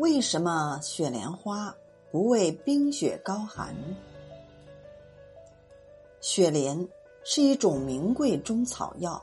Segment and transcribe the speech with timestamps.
[0.00, 1.76] 为什么雪莲花
[2.10, 3.76] 不畏冰雪高寒？
[6.22, 6.88] 雪莲
[7.22, 9.22] 是一种名贵中草药，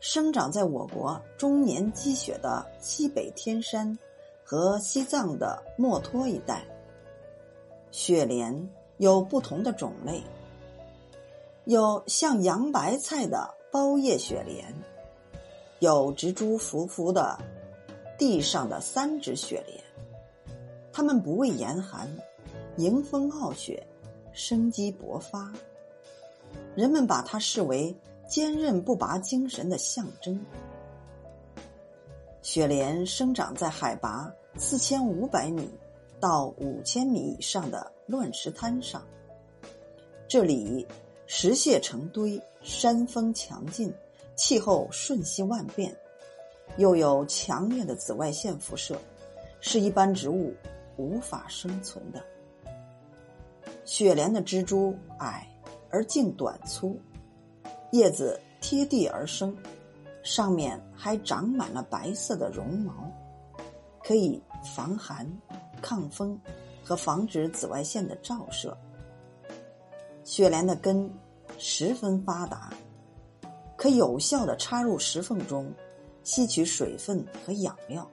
[0.00, 3.98] 生长在我国终年积雪的西北天山
[4.42, 6.64] 和西藏的墨脱一带。
[7.90, 10.22] 雪莲有不同的种类，
[11.66, 14.74] 有像洋白菜的包叶雪莲，
[15.80, 17.38] 有植株浮浮的
[18.16, 19.78] 地上的三指雪莲。
[21.00, 22.06] 它们不畏严寒，
[22.76, 23.82] 迎风傲雪，
[24.34, 25.50] 生机勃发。
[26.74, 27.96] 人们把它视为
[28.28, 30.38] 坚韧不拔精神的象征。
[32.42, 35.70] 雪莲生长在海拔四千五百米
[36.20, 39.02] 到五千米以上的乱石滩上，
[40.28, 40.86] 这里
[41.26, 43.90] 石屑成堆，山峰强劲，
[44.36, 45.96] 气候瞬息万变，
[46.76, 49.00] 又有强烈的紫外线辐射，
[49.62, 50.52] 是一般植物
[51.00, 52.22] 无法生存的。
[53.84, 55.46] 雪莲的枝株矮。
[55.92, 56.96] 而茎短粗，
[57.90, 59.52] 叶子贴地而生，
[60.22, 63.10] 上面还长满了白色的绒毛，
[64.04, 65.28] 可以防寒、
[65.82, 66.40] 抗风
[66.84, 68.78] 和防止紫外线的照射。
[70.22, 71.12] 雪莲的根
[71.58, 72.72] 十分发达，
[73.76, 75.74] 可有效的插入石缝中，
[76.22, 78.08] 吸取水分和养料。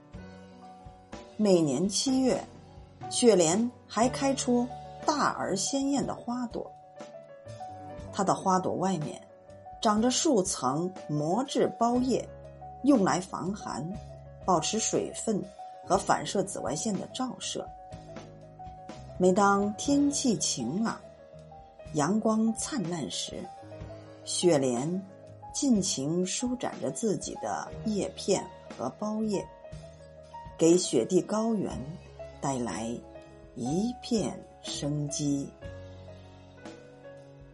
[1.35, 2.43] 每年七月，
[3.09, 4.67] 雪莲还开出
[5.05, 6.69] 大而鲜艳的花朵。
[8.11, 9.22] 它的花朵外面
[9.81, 12.27] 长着数层膜质包叶，
[12.83, 13.88] 用来防寒、
[14.44, 15.41] 保持水分
[15.86, 17.67] 和反射紫外线的照射。
[19.19, 20.99] 每当天气晴朗、
[21.94, 23.36] 阳光灿烂时，
[24.25, 25.02] 雪莲
[25.53, 28.45] 尽情舒展着自己的叶片
[28.77, 29.47] 和包叶，
[30.58, 31.71] 给雪地高原
[32.48, 32.98] 带来
[33.56, 35.49] 一片生机。